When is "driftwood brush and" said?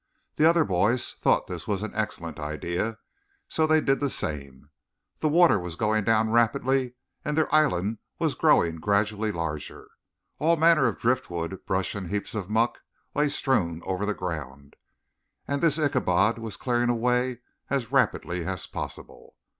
10.97-12.07